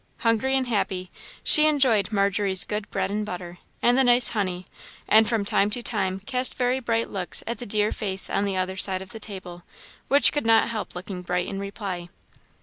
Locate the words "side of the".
8.77-9.19